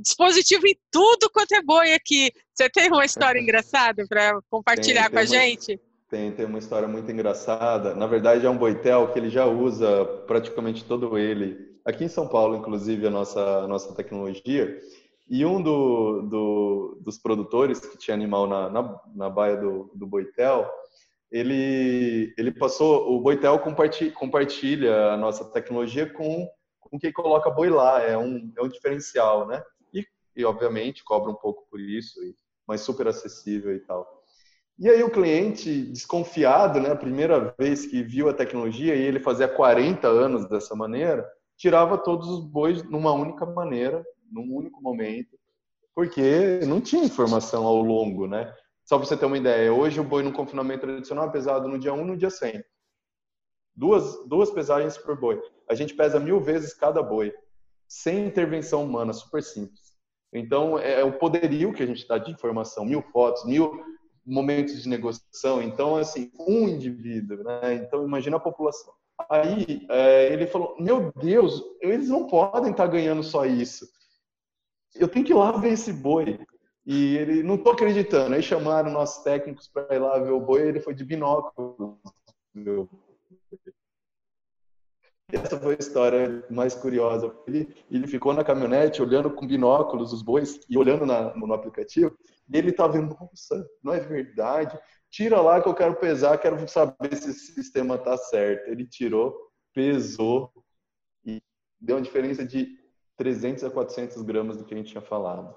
[0.00, 2.32] dispositivo em tudo quanto é boi aqui.
[2.52, 5.80] Você tem uma história engraçada para compartilhar tem, tem com a uma, gente?
[6.08, 7.94] Tem, tem uma história muito engraçada.
[7.94, 11.73] Na verdade, é um boitel que ele já usa praticamente todo ele.
[11.84, 14.80] Aqui em São Paulo, inclusive, a nossa, a nossa tecnologia.
[15.28, 20.06] E um do, do, dos produtores que tinha animal na, na, na baia do, do
[20.06, 20.70] Boitel,
[21.30, 27.68] ele, ele passou, o Boitel compartilha, compartilha a nossa tecnologia com, com quem coloca boi
[27.68, 29.62] lá, é um, é um diferencial, né?
[29.92, 32.18] E, e obviamente cobra um pouco por isso,
[32.66, 34.22] mas super acessível e tal.
[34.78, 39.20] E aí o cliente, desconfiado, né, a primeira vez que viu a tecnologia, e ele
[39.20, 45.38] fazia 40 anos dessa maneira, tirava todos os bois numa única maneira, num único momento,
[45.94, 48.52] porque não tinha informação ao longo, né?
[48.84, 51.78] Só para você ter uma ideia, hoje o boi no confinamento tradicional é pesado no
[51.78, 52.62] dia 1 e no dia 100.
[53.74, 55.40] Duas, duas pesagens por boi.
[55.68, 57.32] A gente pesa mil vezes cada boi,
[57.88, 59.94] sem intervenção humana, super simples.
[60.32, 63.80] Então, é, é o poderio que a gente dá de informação, mil fotos, mil
[64.26, 65.62] momentos de negociação.
[65.62, 67.74] Então, assim, um indivíduo, né?
[67.74, 68.92] Então, imagina a população.
[69.30, 73.86] Aí, é, ele falou, meu Deus, eles não podem estar ganhando só isso
[74.94, 76.38] eu tenho que ir lá ver esse boi.
[76.86, 78.34] E ele, não tô acreditando.
[78.34, 81.98] Aí chamaram nossos técnicos para ir lá ver o boi ele foi de binóculo.
[85.32, 87.34] Essa foi a história mais curiosa.
[87.46, 92.16] Ele, ele ficou na caminhonete olhando com binóculos os bois e olhando na, no aplicativo.
[92.52, 94.78] E ele estava vendo, nossa, não é verdade?
[95.14, 98.68] Tira lá que eu quero pesar, quero saber se esse sistema está certo.
[98.68, 100.52] Ele tirou, pesou
[101.24, 101.40] e
[101.80, 102.76] deu uma diferença de
[103.16, 105.54] 300 a 400 gramas do que a gente tinha falado.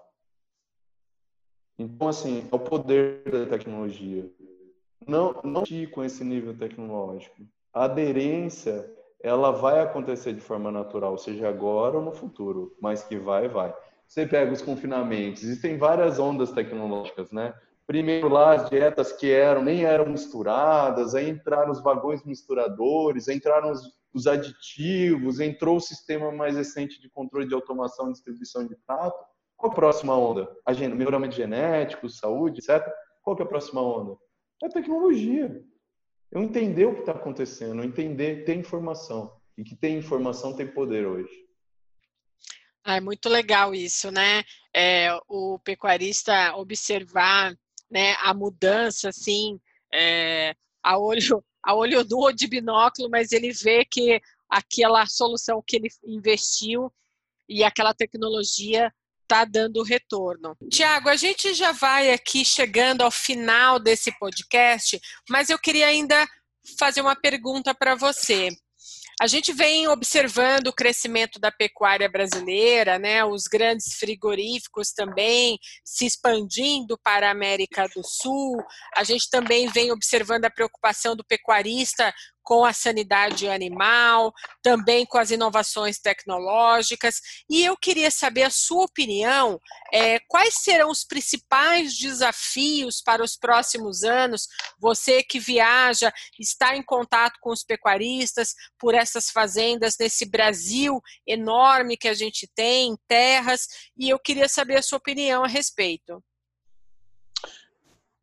[1.76, 4.32] Então, assim, é o poder da tecnologia.
[5.08, 7.42] Não, não com esse nível tecnológico.
[7.74, 8.88] A aderência,
[9.20, 13.76] ela vai acontecer de forma natural, seja agora ou no futuro, mas que vai, vai.
[14.08, 17.56] Você pega os confinamentos, existem várias ondas tecnológicas, né?
[17.88, 23.72] Primeiro lá as dietas que eram nem eram misturadas, aí entraram os vagões misturadores, entraram
[23.72, 28.76] os os aditivos, entrou o sistema mais recente de controle de automação e distribuição de
[28.76, 29.24] prato,
[29.56, 30.48] Qual a próxima onda?
[30.66, 32.86] A melhoramento genético, saúde, etc.
[33.24, 34.16] Qual que é a próxima onda?
[34.62, 35.64] É a tecnologia.
[36.32, 39.36] Eu entender o que está acontecendo, entender, ter informação.
[39.58, 41.34] E que tem informação tem poder hoje.
[42.84, 44.44] Ah, é muito legal isso, né?
[44.74, 47.58] É, o pecuarista observar
[47.90, 49.60] né, a mudança, assim,
[49.94, 55.62] é, a olho a olho nu ou de binóculo, mas ele vê que aquela solução
[55.66, 56.90] que ele investiu
[57.50, 58.90] e aquela tecnologia
[59.24, 60.56] está dando retorno.
[60.72, 64.98] Tiago, a gente já vai aqui chegando ao final desse podcast,
[65.30, 66.26] mas eu queria ainda
[66.80, 68.50] fazer uma pergunta para você.
[69.20, 76.06] A gente vem observando o crescimento da pecuária brasileira, né, os grandes frigoríficos também se
[76.06, 78.56] expandindo para a América do Sul.
[78.96, 82.14] A gente também vem observando a preocupação do pecuarista
[82.48, 84.34] com a sanidade animal,
[84.64, 87.20] também com as inovações tecnológicas.
[87.50, 89.60] E eu queria saber a sua opinião:
[89.92, 94.48] é, quais serão os principais desafios para os próximos anos?
[94.80, 101.98] Você que viaja, está em contato com os pecuaristas por essas fazendas nesse Brasil enorme
[101.98, 106.24] que a gente tem, terras, e eu queria saber a sua opinião a respeito.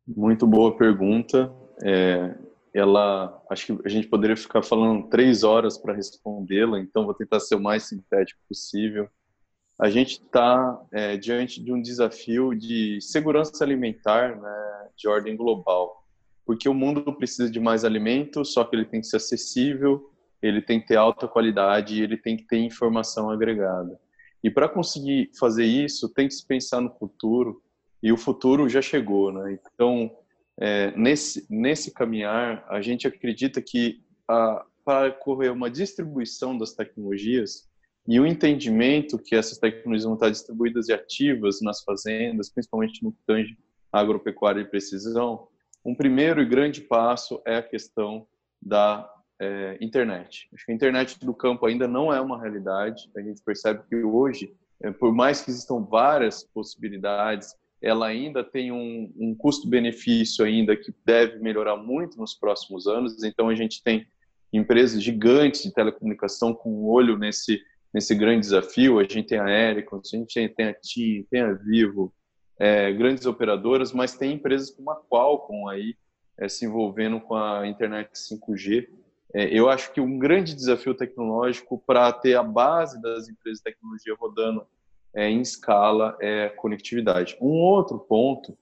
[0.07, 1.53] Muito boa pergunta.
[1.83, 2.44] É,
[2.75, 7.39] ela acho que a gente poderia ficar falando três horas para respondê-la, então vou tentar
[7.39, 9.07] ser o mais sintético possível.
[9.79, 16.05] A gente está é, diante de um desafio de segurança alimentar né, de ordem global,
[16.45, 20.11] porque o mundo precisa de mais alimento, só que ele tem que ser acessível,
[20.41, 23.97] ele tem que ter alta qualidade ele tem que ter informação agregada.
[24.43, 27.63] E para conseguir fazer isso, tem que se pensar no futuro,
[28.03, 29.57] e o futuro já chegou, né?
[29.73, 30.11] Então,
[30.59, 37.67] é, nesse, nesse caminhar, a gente acredita que para ocorrer uma distribuição das tecnologias
[38.07, 43.11] e o entendimento que essas tecnologias vão estar distribuídas e ativas nas fazendas, principalmente no
[43.11, 43.57] que tange
[43.91, 45.47] agropecuária de precisão,
[45.83, 48.27] um primeiro e grande passo é a questão
[48.61, 50.49] da é, internet.
[50.53, 53.09] Acho que a internet do campo ainda não é uma realidade.
[53.15, 58.71] A gente percebe que hoje, é, por mais que existam várias possibilidades, ela ainda tem
[58.71, 63.23] um, um custo-benefício ainda que deve melhorar muito nos próximos anos.
[63.23, 64.05] Então a gente tem
[64.51, 67.61] empresas gigantes de telecomunicação com um olho nesse
[67.95, 68.99] nesse grande desafio.
[68.99, 72.13] A gente tem a Ericsson, a gente tem a TIM, tem a Vivo,
[72.59, 75.95] é, grandes operadoras, mas tem empresas como a Qualcomm aí
[76.37, 78.89] é, se envolvendo com a internet 5G.
[79.33, 83.63] É, eu acho que um grande desafio tecnológico para ter a base das empresas de
[83.63, 84.67] tecnologia rodando
[85.15, 87.37] é, em escala é conectividade.
[87.41, 88.57] Um outro ponto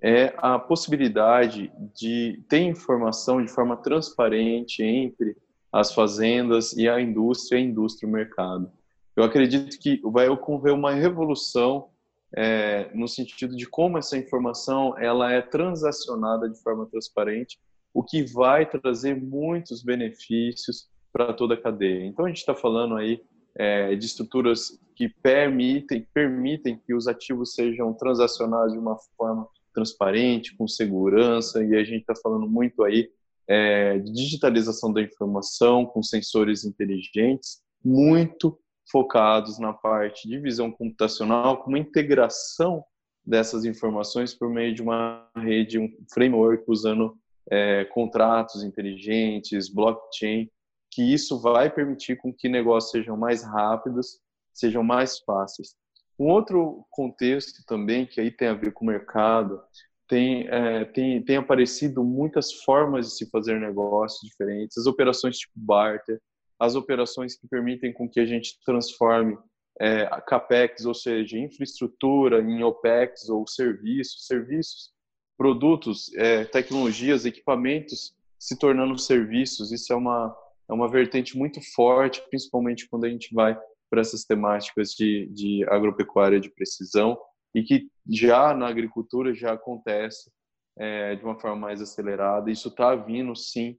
[0.00, 5.36] é a possibilidade de ter informação de forma transparente entre
[5.72, 8.70] as fazendas e a indústria, a indústria e o mercado.
[9.16, 11.88] Eu acredito que vai ocorrer uma revolução
[12.36, 17.58] é, no sentido de como essa informação ela é transacionada de forma transparente,
[17.92, 22.04] o que vai trazer muitos benefícios para toda a cadeia.
[22.04, 23.20] Então a gente está falando aí
[23.56, 30.56] é, de estruturas que permitem, permitem que os ativos sejam transacionados de uma forma transparente,
[30.56, 33.08] com segurança, e a gente está falando muito aí
[33.46, 38.58] é, de digitalização da informação com sensores inteligentes, muito
[38.90, 42.84] focados na parte de visão computacional, com uma integração
[43.24, 47.16] dessas informações por meio de uma rede, um framework usando
[47.48, 50.50] é, contratos inteligentes, blockchain,
[50.90, 54.18] que isso vai permitir com que negócios sejam mais rápidos,
[54.58, 55.74] sejam mais fáceis.
[56.18, 59.60] Um outro contexto também, que aí tem a ver com o mercado,
[60.08, 65.52] tem, é, tem, tem aparecido muitas formas de se fazer negócios diferentes, as operações tipo
[65.54, 66.20] barter,
[66.58, 69.38] as operações que permitem com que a gente transforme
[69.80, 74.90] é, capex, ou seja, infraestrutura em opex ou serviços, serviços,
[75.36, 79.70] produtos, é, tecnologias, equipamentos se tornando serviços.
[79.70, 80.36] Isso é uma
[80.68, 85.64] é uma vertente muito forte, principalmente quando a gente vai para essas temáticas de, de
[85.68, 87.18] agropecuária de precisão
[87.54, 90.30] e que já na agricultura já acontece
[90.78, 92.50] é, de uma forma mais acelerada.
[92.50, 93.76] Isso está vindo, sim.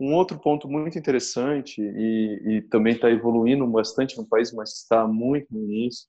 [0.00, 5.06] Um outro ponto muito interessante e, e também está evoluindo bastante no país, mas está
[5.06, 6.08] muito no início,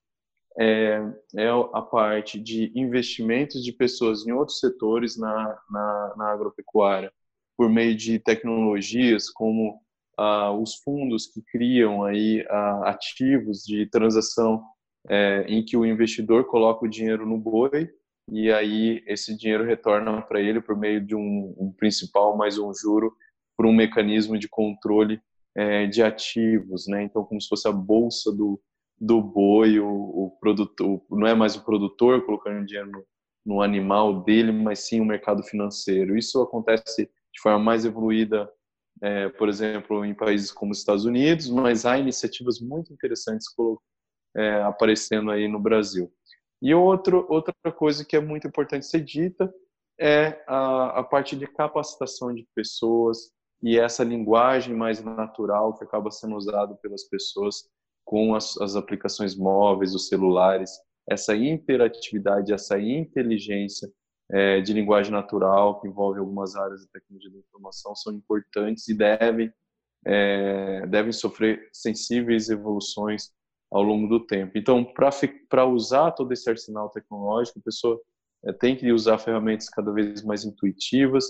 [0.57, 1.01] é,
[1.35, 7.11] é, a parte de investimentos de pessoas em outros setores na, na, na agropecuária,
[7.57, 9.82] por meio de tecnologias como
[10.59, 12.45] os fundos que criam aí
[12.83, 14.63] ativos de transação
[15.09, 17.89] é, em que o investidor coloca o dinheiro no boi
[18.31, 22.73] e aí esse dinheiro retorna para ele por meio de um, um, principal mais um
[22.73, 23.13] juro
[23.57, 25.19] por um mecanismo de controle
[25.55, 27.03] é, de ativos, né?
[27.03, 28.61] Então como se fosse a bolsa do
[28.99, 33.05] do boi, o, o produtor, não é mais o produtor colocando dinheiro no,
[33.45, 36.17] no animal dele, mas sim o mercado financeiro.
[36.17, 38.49] Isso acontece de forma mais evoluída,
[39.03, 43.45] é, por exemplo, em países como os Estados Unidos, mas há iniciativas muito interessantes
[44.33, 46.09] é, aparecendo aí no Brasil.
[46.61, 49.53] E outro, outra coisa que é muito importante ser dita
[49.99, 53.29] é a, a parte de capacitação de pessoas
[53.61, 57.69] e essa linguagem mais natural que acaba sendo usada pelas pessoas
[58.05, 60.71] com as, as aplicações móveis, os celulares,
[61.09, 63.91] essa interatividade, essa inteligência
[64.31, 68.93] é, de linguagem natural que envolve algumas áreas da tecnologia da informação são importantes e
[68.93, 69.51] devem
[70.05, 73.29] é, devem sofrer sensíveis evoluções
[73.71, 74.57] ao longo do tempo.
[74.57, 77.99] Então, para usar todo esse arsenal tecnológico, a pessoa
[78.45, 81.25] é, tem que usar ferramentas cada vez mais intuitivas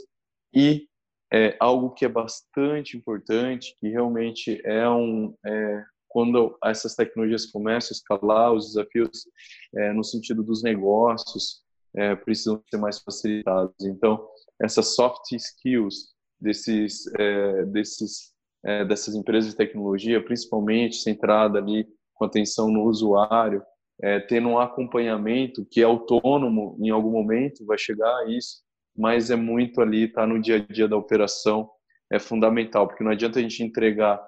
[0.54, 0.88] e
[1.32, 7.90] é, algo que é bastante importante, que realmente é um é, quando essas tecnologias começam
[7.90, 9.28] a escalar, os desafios
[9.76, 11.63] é, no sentido dos negócios
[11.96, 13.74] é, precisam ser mais facilitados.
[13.82, 14.26] Então,
[14.62, 18.34] essas soft skills desses, é, desses,
[18.66, 23.64] é, dessas empresas de tecnologia, principalmente centrada ali com atenção no usuário,
[24.02, 28.62] é, tendo um acompanhamento que é autônomo em algum momento, vai chegar a isso,
[28.96, 31.70] mas é muito ali, está no dia a dia da operação,
[32.12, 34.22] é fundamental, porque não adianta a gente entregar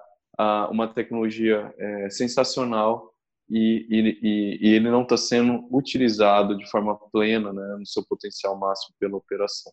[0.70, 3.15] uma tecnologia é, sensacional
[3.48, 8.58] e, e, e, ele não está sendo utilizado de forma plena, né, no seu potencial
[8.58, 9.72] máximo pela operação.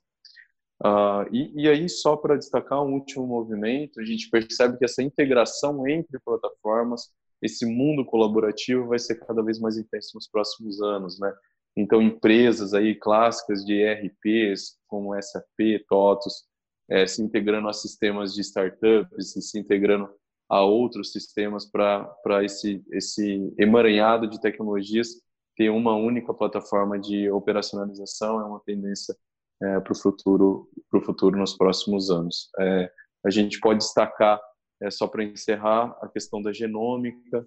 [0.83, 5.01] Uh, e, e, aí, só para destacar um último movimento, a gente percebe que essa
[5.01, 7.09] integração entre plataformas,
[7.41, 11.33] esse mundo colaborativo vai ser cada vez mais intenso nos próximos anos, né?
[11.75, 16.43] Então, empresas aí clássicas de ERPs, como SAP, TOTOS,
[16.89, 20.09] é, se integrando a sistemas de startups, se integrando
[20.49, 25.09] a outros sistemas para esse, esse emaranhado de tecnologias
[25.55, 29.15] ter uma única plataforma de operacionalização é uma tendência
[29.61, 32.49] é, para o futuro para o futuro nos próximos anos.
[32.59, 32.91] É,
[33.25, 34.41] a gente pode destacar
[34.81, 37.45] é, só para encerrar a questão da genômica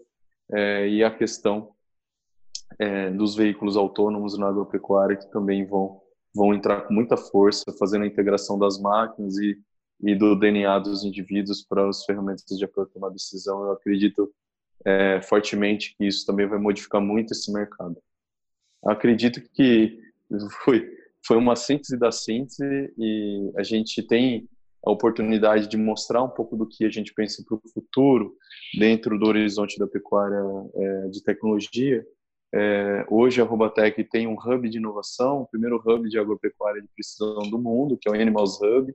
[0.52, 1.72] é, e a questão
[2.78, 6.00] é, dos veículos autônomos na agropecuária que também vão
[6.34, 9.58] vão entrar com muita força fazendo a integração das máquinas e
[10.02, 13.64] e do DNA dos indivíduos para as ferramentas de apoio tomar decisão.
[13.64, 14.32] Eu acredito
[14.84, 17.96] é, fortemente que isso também vai modificar muito esse mercado.
[18.84, 19.98] Eu acredito que
[20.62, 24.48] foi foi uma síntese da síntese e a gente tem
[24.84, 28.32] a oportunidade de mostrar um pouco do que a gente pensa para o futuro
[28.78, 30.40] dentro do horizonte da pecuária
[30.74, 32.06] é, de tecnologia.
[32.54, 36.88] É, hoje a Robatec tem um hub de inovação, o primeiro hub de agropecuária de
[36.94, 38.94] precisão do mundo, que é o Animals Hub,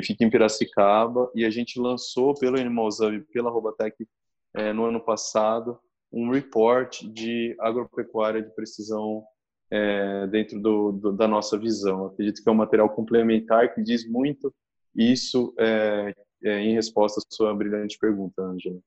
[0.00, 4.06] que fica em Piracicaba, e a gente lançou pelo Animals Hub, pela Robatec,
[4.54, 5.78] é, no ano passado,
[6.12, 9.24] um report de agropecuária de precisão
[9.70, 12.06] é, dentro do, do, da nossa visão.
[12.06, 14.54] acredito que é um material complementar que diz muito
[14.94, 18.80] isso é, é em resposta à sua brilhante pergunta, Angela.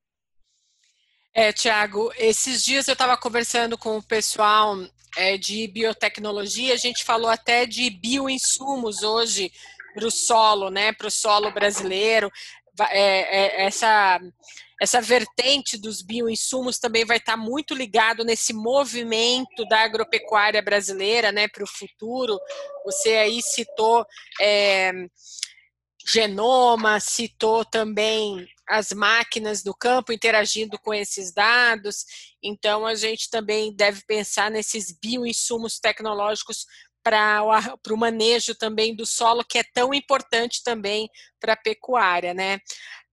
[1.33, 4.75] É, Tiago, esses dias eu estava conversando com o pessoal
[5.15, 9.51] é, de biotecnologia, a gente falou até de bioinsumos hoje
[9.93, 12.31] para o solo, né, para o solo brasileiro.
[12.89, 14.19] É, é, essa,
[14.81, 21.47] essa vertente dos bioinsumos também vai estar muito ligado nesse movimento da agropecuária brasileira né,
[21.47, 22.39] para o futuro.
[22.85, 24.05] Você aí citou
[24.39, 24.91] é,
[26.07, 32.05] genoma, citou também as máquinas do campo interagindo com esses dados.
[32.41, 36.65] Então, a gente também deve pensar nesses bioinsumos tecnológicos
[37.03, 37.43] para
[37.89, 42.59] o manejo também do solo, que é tão importante também para a pecuária, né?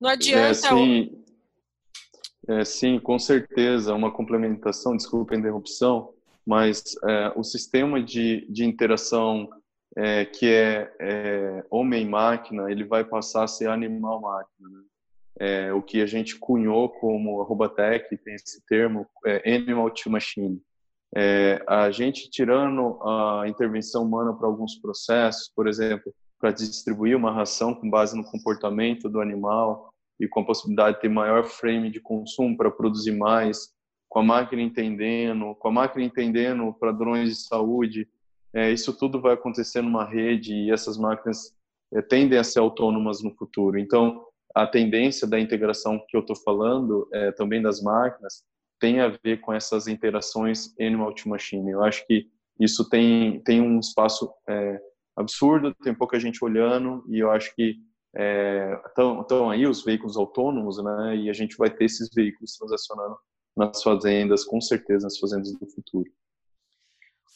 [0.00, 0.50] Não adianta...
[0.50, 1.24] É, sim.
[2.48, 6.14] É, sim, com certeza, uma complementação, desculpa a interrupção,
[6.46, 9.50] mas é, o sistema de, de interação
[9.94, 14.68] é, que é, é homem-máquina, ele vai passar a ser animal-máquina.
[14.68, 14.82] Né?
[15.40, 20.08] É, o que a gente cunhou como a Robatec, tem esse termo, é Animal to
[20.08, 20.62] Machine.
[21.16, 27.32] É, a gente tirando a intervenção humana para alguns processos, por exemplo, para distribuir uma
[27.32, 31.90] ração com base no comportamento do animal e com a possibilidade de ter maior frame
[31.90, 33.70] de consumo para produzir mais,
[34.08, 38.08] com a máquina entendendo, com a máquina entendendo padrões de saúde,
[38.54, 41.54] é, isso tudo vai acontecer numa rede e essas máquinas
[41.92, 43.78] é, tendem a ser autônomas no futuro.
[43.78, 48.42] Então, a tendência da integração que eu estou falando, é, também das máquinas,
[48.78, 51.70] tem a ver com essas interações animal to machine.
[51.70, 52.26] Eu acho que
[52.60, 54.80] isso tem tem um espaço é,
[55.16, 57.76] absurdo, tem pouca gente olhando e eu acho que
[58.96, 61.16] estão é, aí os veículos autônomos, né?
[61.16, 63.16] E a gente vai ter esses veículos transacionando
[63.56, 66.10] nas fazendas, com certeza nas fazendas do futuro.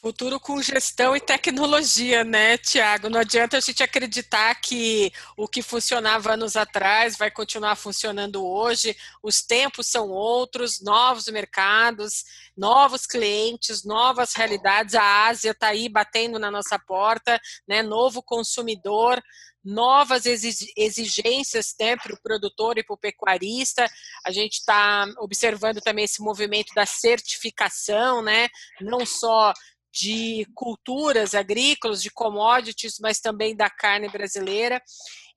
[0.03, 3.09] Futuro com gestão e tecnologia, né, Tiago?
[3.09, 8.97] Não adianta a gente acreditar que o que funcionava anos atrás vai continuar funcionando hoje.
[9.23, 12.25] Os tempos são outros, novos mercados,
[12.57, 14.93] novos clientes, novas realidades.
[14.93, 17.81] A Ásia está aí batendo na nossa porta, né?
[17.81, 19.23] Novo consumidor,
[19.63, 23.89] novas exigências né, para o produtor e para o pecuarista.
[24.25, 28.49] A gente está observando também esse movimento da certificação, né?
[28.81, 29.53] Não só
[29.93, 34.81] de culturas agrícolas, de commodities, mas também da carne brasileira.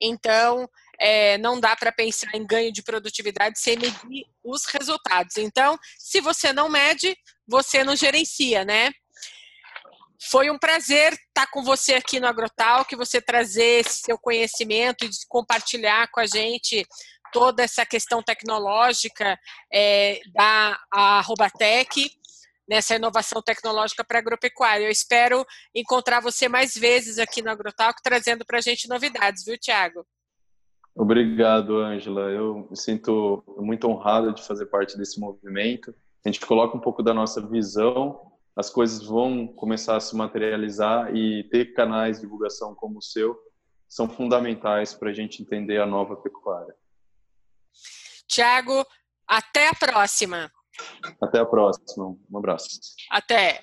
[0.01, 0.67] Então,
[0.99, 5.37] é, não dá para pensar em ganho de produtividade sem medir os resultados.
[5.37, 7.15] Então, se você não mede,
[7.47, 8.91] você não gerencia, né?
[10.21, 15.11] Foi um prazer estar com você aqui no Agrotal, que você trazer seu conhecimento e
[15.29, 16.87] compartilhar com a gente
[17.33, 19.39] toda essa questão tecnológica
[19.73, 20.79] é, da
[21.23, 22.11] Robatec
[22.69, 24.85] nessa inovação tecnológica para agropecuária.
[24.85, 25.45] Eu espero
[25.75, 30.05] encontrar você mais vezes aqui no Agrotalk, trazendo para a gente novidades, viu, Tiago?
[30.95, 32.31] Obrigado, Ângela.
[32.31, 35.95] Eu me sinto muito honrado de fazer parte desse movimento.
[36.25, 41.15] A gente coloca um pouco da nossa visão, as coisas vão começar a se materializar
[41.15, 43.39] e ter canais de divulgação como o seu
[43.89, 46.75] são fundamentais para a gente entender a nova pecuária.
[48.27, 48.85] Tiago,
[49.29, 50.51] até a próxima.
[51.21, 52.17] Até a próxima.
[52.31, 52.69] Um abraço.
[53.11, 53.63] Até.